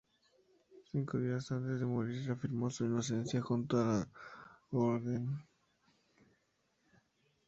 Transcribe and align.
Cinco 0.89 1.19
días 1.19 1.51
antes 1.51 1.79
de 1.79 1.85
morir 1.85 2.31
afirmó 2.31 2.71
su 2.71 2.85
inocencia 2.85 3.39
junto 3.39 3.75
con 3.75 3.87
la 3.87 3.99
de 3.99 3.99
la 3.99 4.07
Orden. 4.71 5.37